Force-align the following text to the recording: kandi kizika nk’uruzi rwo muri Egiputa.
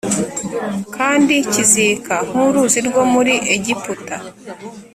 kandi 0.95 1.35
kizika 1.51 2.15
nk’uruzi 2.27 2.79
rwo 2.87 3.03
muri 3.13 3.33
Egiputa. 3.55 4.17